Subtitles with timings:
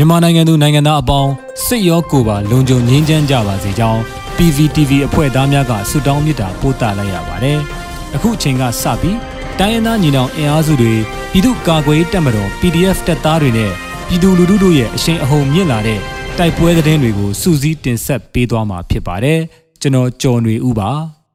[0.00, 1.32] မြန်မာနိုင်ငံသူနိုင်ငံသားအပေါင်း
[1.66, 4.00] စစ်ရောကိုယ်ပါလုံခြုံငြိမ်းချမ်းကြပါစေကြောင်း
[4.36, 7.58] PVTV အဖွဲ့သားများကဆုတောင်းမေတ္တာပို့သလိုက်ရပါတယ်။
[8.14, 9.18] အခုအချိန်ကစပြီး
[9.58, 10.94] တိုင်းရင်းသားညီနောင်အင်အားစုတွေ
[11.32, 13.72] ပြည်သူ့ကာကွယ်ရေးတပ်မတော် PDF တပ်သားတွေနဲ့
[14.08, 16.00] ပြည်သူလူထုတို့ရဲ့အရှိန်အဟုန်မြင့်လာတဲ့
[16.38, 19.40] တိုက်ပွဲသတင်းတွေကိုစူးစီးတင်ဆက်ပေးသွားမှာဖြစ်ပါတယ်။
[19.80, 20.90] ကျွန်တော်ကျော်နေဦးပါ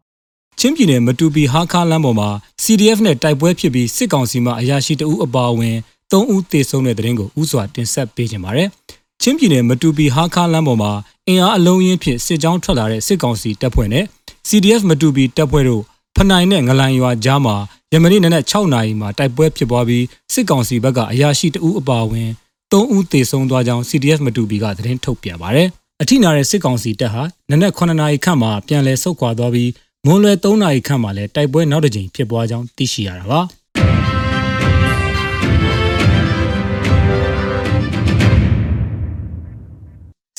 [0.60, 2.30] ။ချင်းပြည်နယ်မတူပီဟာခါလမ်းပေါ်မှာ
[2.64, 5.78] CDF နဲ့တိုက်ပွဲဖြစ်ပြီးစစ်ကောင်စီမှအရာရှိတအုပ်အပါအဝင်
[6.14, 8.66] 3ဦးသေဆုံးတဲ့တဲ့ရင်ကိုဥစွာတင်ဆက်ပေးကြပါရစေ။
[9.22, 10.92] ချင်းပြည်နယ်မတူပီဟာခါလမ်းပေါ်မှာ
[11.28, 14.06] အင်အားအလုံးရင်းဖြင့်စစ်ကြောင်းထွက်လာတဲ့စစ်ကောင်စီတပ်ဖွဲ့နဲ့
[14.50, 15.82] CDF မတူပီတပ်ဖွဲ့တို့
[16.16, 17.56] ဖနိုင်နဲ့ငလိုင်ရွာကြားမှာ
[17.94, 22.30] ယမနေ့နနက်6နာရီမှာတိုက်ပွဲဖြစ်ပွားပြီးစစ်ကောင်စီဘက်ကအရာရှိတအုပ်အပါအဝင်
[22.72, 25.68] 3ဦးသေဆုံးသွားကြောင်း CDF မတူပီကသတင်းထုတ်ပြန်ပါတယ်။
[26.02, 29.72] အထိနာတဲ့စစ်ကောင်စီတပ်ဟာနနက်9နာရီခန့်မှာပြန်လည်ဆုတ်ခွာသွားပြီး
[30.06, 33.42] မွန်းလွယ်3နာရီခန့်မှာလည်းတိုက်ပွဲနောက်တစ်ကြိမ်ဖြစ်ပွားကြောင်းသိရှိရတာပါ။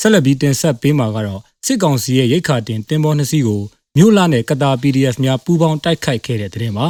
[0.05, 3.61] ဆက်လက်ပြီးတင်ဆက်ပေးမှာကတော့စစ်ကောင်စီရဲ့ရိတ်ခါတင်တင်ပေါ်နှစ်စီးကို
[3.97, 6.85] မြို့လာနဲ့ကတာ PDF များပူးပေါင်းတိုက်ခိုက်ခဲ့တဲ့တဲ့တင်မှာ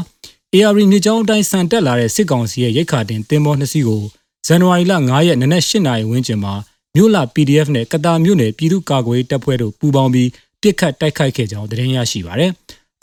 [0.54, 4.04] AR မြေကြောင်းအတိုင်းစံတက်လာတဲ့စစ်ကောင်စီရဲ့ရိတ်ခါတင်တင်ပေါ်နှစ်စီးကို
[4.48, 6.54] ဇန်နဝါရီလ9ရက်နနက်8နာရီဝန်းကျင်မှာ
[6.96, 10.30] မြို့လာ PDF နဲ့ကတာမြို့နယ်ပြည်သူ့ကာကွယ်တပ်ဖွဲ့တို့ပူးပေါင်းပြီး
[10.62, 12.52] ပြစ်ခတ်တိုက်ခိုက်ခဲ့ကြောင်းသတင်းရရှိပါရယ်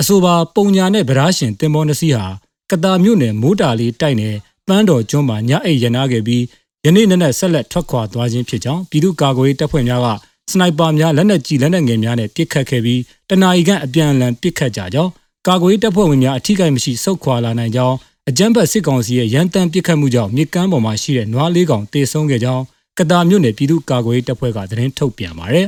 [0.00, 2.26] အဆိုပါပုံညာနဲ့ဗရာရှင်တင်ပေါ်နှစ်စီးဟာ
[2.70, 4.36] ကတာမြို့နယ်မိုးတာလေးတိုက်နယ်
[4.68, 6.42] ပန်းတော်ကျွန်းမှာညအိတ်ရနာခဲ့ပြီး
[6.86, 10.08] ယနေ့နနက်ဆက်လက်ထွက်ခွာသွားခြင်းဖြစ်ကြောင်းပြည်သူ့ကာကွယ်ရေးတပ်ဖွဲ့များက
[10.50, 15.10] စနိုက်ပါများလက်နက်ကြီးလက်နက်ငယ်များနဲ့ပစ်ခတ်ခဲ့ပြီးတနအီကန်အပြန်အလှန်ပစ်ခတ်ကြကြောင်း
[15.48, 17.96] ကာကွယ်ရေးတပ်ဖွဲ့ဝင်များအထိကိမရှိဆုတ်ခွာလာနိုင်ကြောင်း
[18.28, 22.62] အကြမ်းဖက်စစ်ကောင်စီရဲ့ရန်တမ်းပစ်ခတ်မှုကြောင့်မြစ်ကမ်းပေါ်မှာရှိတဲ့နွားလေးကောင်တေဆုံးခဲ့ကြောင်း
[22.98, 25.66] ကတာမြို့နယ်ပြည်သူ့ကာကွယ်ရေးတပ်ဖွဲ့ကသတင်းထုတ်ပြန်ပါတယ်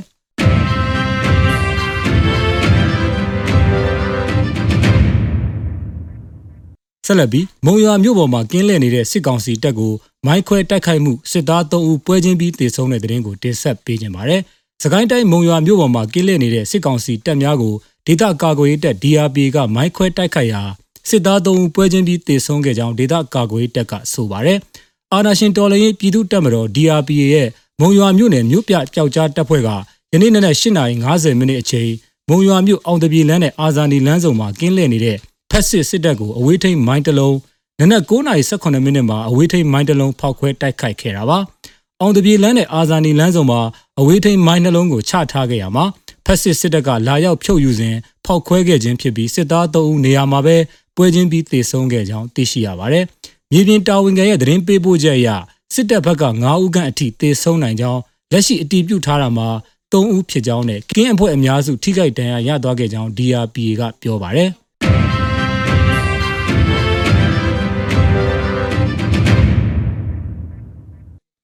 [7.06, 9.92] ဆက်လက်ပြီးမုံရွာမြို့ပေါ်မှာကင်းလှည့်နေတဲ့စစ်ကောင်စီတပ်ကို
[10.26, 14.42] မိုင်းခွဲတိုက်ခိုက်မှုစစ်သား3ဦးပွဲချင်းပြီးတေဆုံးတဲ့တဲ့ရင်ကိုတင်ဆက်ပေးကြပါမယ်။
[14.82, 17.74] စကိုင်းတိုင်းမုံရွာမြို့ပေါ်မှာကင်းလှည့်နေတဲ့စစ်ကောင်စီတပ်များကို
[18.06, 20.62] ဒေသကာကွယ်ရေးတပ် DRP ကမိုင်းခွဲတိုက်ခိုက်ရာ
[21.08, 24.58] စစ်သား3ဦးပွဲချင်းပြီးတေဆုံးခဲ့ကြောင်းဒေသကာကွယ်ရေးတပ်ကဆိုပါတယ်။
[25.12, 27.48] အာနာရှင်တော်လှန်ရေးပြည်သူ့တပ်မတော် DRP ရဲ့
[27.80, 29.68] မုံရွာမြို့နယ်မြို့ပြပျောက်ကြားတပ်ဖွဲ့က
[30.12, 31.90] ယနေ့နနက်8:50မိနစ်အချိန်
[32.28, 35.18] မုံရွာမြို့အောင်တပြေလမ်းနဲ့အာဇာနည်လမ်းဆောင်မှာကင်းလှည့်နေတဲ့
[35.56, 37.36] ဖက်စစ်စစ်တပ်ကိုအဝေးထိန်မိုင်းတလုံး
[37.80, 41.38] နနက်9:18မိနစ်မှာအဝေးထိန်မိုင်းတလုံးဖောက်ခွဲတိုက်ခိုက်ခဲ့တာပါ။
[42.00, 43.60] အောင်တပြေလမ်းနဲ့အာဇာနည်လမ်းဆောင်မှာ
[44.00, 45.84] အဝေးထိန်မိုင်းနှလုံးကိုချထားခဲ့ရမှာ
[46.26, 50.56] ဖက်စစ်စစ်တပ်ကလာရောက်ဖြုတ်ယူစဉ်ဖောက်ခွဲခဲ့ခြင်းဖြစ်ပြီးစစ်သား3ဦးနေရာမှာပဲ
[50.96, 53.04] ပွဲချင်းပြီးတေဆုံးခဲ့ကြောင်းသိရှိရပါတယ်။
[53.50, 55.28] မြေပြင်တာဝန်ခံရဲ့သတင်းပေးပို့ချက်အရ
[55.74, 58.00] စစ်တပ်ဘက်က9ဦးခန့်အထိတေဆုံးနိုင်ကြောင်း
[58.32, 59.48] လက်ရှိအတည်ပြုထားတာမှာ
[59.92, 64.50] 3ဦးဖြစ်ကြောင်းနဲ့ကင်းအဖွဲ့အများစုထိခိုက်ဒဏ်ရာရသွားခဲ့ကြောင်း DRPA ကပြောပါတယ်။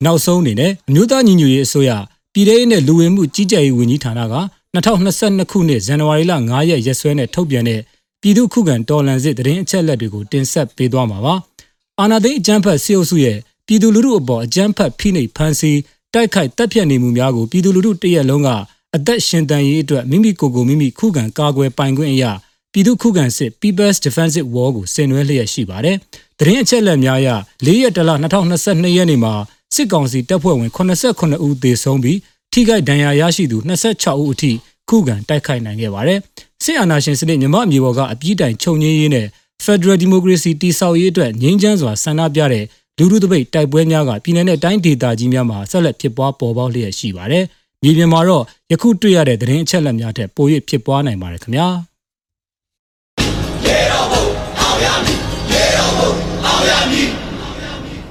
[0.05, 1.91] နောက်ဆုံးအနေနဲ့အမျိုးသားညီညွတ်ရေးအစိုးရ
[2.33, 4.37] ပြည်ထောင်စုနဲ့လူဝင်မှုကြီးကြပ်ရေးဝန်ကြီးဌာနက
[4.75, 7.81] 2022ခုနှစ်ဇန်နဝါရီလ9ရက်ရက်စွဲနဲ့ထုတ်ပြန်တဲ့
[8.21, 11.34] ပြည်သူ့ခုခံတော်လှန်စစ်တရင်အချက်လက်တွေကိုတင်ဆက်ပေးသွားမှာပါ။
[12.00, 15.78] အာဏာသိမ်းအကြမ်းဖက်စစ်အုပ်စုရဲ့ပြည်သူလူထုအပေါ်အကြမ်းဖက်ဖိနှိပ်ဖန်ဆီး
[16.15, 18.49] တိုက်ခိုက်တပ်ဖြတ်နေမှုများကိုပြည်သူလူထုတရက်လုံးက
[18.97, 22.32] အသက်ရှင်တန်ရေးအတွက်မိမိကိုယ်ကိုမိမိခုခံကာကွယ်ပိုင်ခွင့်အရာ
[22.72, 25.97] ပြည်သူခုခံစစ် People's Defensive War ကိုဆင်နွှဲလျက်ရှိပါတယ်။
[26.38, 27.28] တရင်အချက်လက်များအရ
[27.67, 29.34] ၄ရက်တလ2022ရက်နေ့မှာ
[29.75, 32.19] စစ်ကောင်စီတပ်ဖွဲ့ဝင်89ဦးသေဆုံးပြီး
[32.53, 34.50] ထိခိုက်ဒဏ်ရာရရှိသူ26ဦးအထိ
[34.88, 36.19] ခုခံတိုက်ခိုက်နိုင်ခဲ့ပါတယ်။
[36.64, 39.26] စစ်အာဏာရှင်စနစ်မြမအမျိုးပေါ်ကအပြည့်တိုင်ချုပ်ငြင်းရေးနဲ့
[39.64, 42.64] Federal Democracy တည်ဆောက်ရေးအတွက်ငြိမ်းချမ်းစွာဆန္ဒပြတဲ့
[42.98, 47.44] လူထုတပိတ်တိုက်ပွဲများကပြည်내နဲ့တိုင်းဒေသကြီးများမှာဆက်လက်ဖြစ်ပွားပေါ်ပေါက်လျက်ရှိပါတယ်။
[47.82, 51.69] မြေပြင်မှာတော့ယခုတွေ့ရတဲ့သတင်းအချက်အလက်များထက်ပို၍ဖြစ်ပွားနိုင်ပါတယ်ခင်ဗျာ။
[53.66, 54.25] ရေတော်ဘုံ
[54.60, 55.19] အောင်ရမည်
[55.52, 56.10] ရေတော်ဘုံ
[56.47, 57.08] အောင်ရမည်